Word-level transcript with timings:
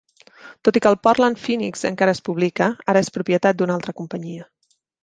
Tot 0.69 0.79
i 0.79 0.81
que 0.85 0.89
el 0.91 0.97
"Portland 1.07 1.41
Phoenix" 1.43 1.85
encara 1.91 2.17
es 2.17 2.23
publica, 2.31 2.71
ara 2.95 3.07
és 3.07 3.17
propietat 3.21 3.61
d'una 3.63 3.79
altra 3.79 3.97
companyia. 4.03 4.53